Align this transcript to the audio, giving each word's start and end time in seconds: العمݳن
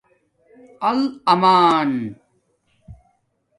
العمݳن 0.89 1.91